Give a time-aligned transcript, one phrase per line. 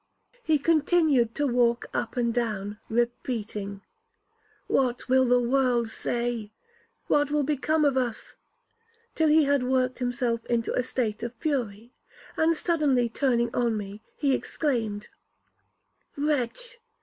[0.41, 3.81] He continued to walk up and down, repeating,
[4.65, 6.51] 'What will the world say?
[7.05, 8.35] What will become of us?'
[9.13, 11.93] till he had worked himself into a state of fury;
[12.35, 15.07] and, suddenly turning on me, he exclaimed,
[16.17, 16.79] 'Wretch!